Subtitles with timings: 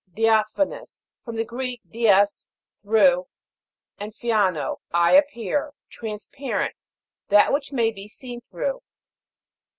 [0.15, 1.05] DIA'PHANOUS.
[1.23, 2.11] From the Greek, did,
[2.81, 3.27] through,
[3.99, 5.73] and phaino, 1 appear.
[5.91, 6.73] Transparent;
[7.29, 8.81] that which may be seen through.